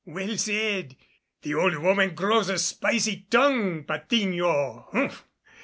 "Well 0.03 0.35
said! 0.35 0.95
The 1.43 1.53
old 1.53 1.75
woman 1.75 2.15
grows 2.15 2.49
a 2.49 2.57
spicy 2.57 3.27
tongue, 3.29 3.83
Patiño. 3.83 4.89
Humph! 4.91 5.27